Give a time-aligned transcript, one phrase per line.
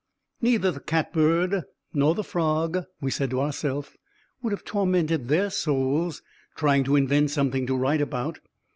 [0.41, 1.61] Neither the catbird
[1.93, 3.97] nor the frog, we said to ourself,
[4.41, 6.23] would have tormented their souls
[6.55, 8.39] trying to "invent" something to write about.